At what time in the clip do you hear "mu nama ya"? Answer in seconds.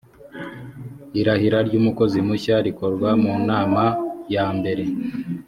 3.21-4.45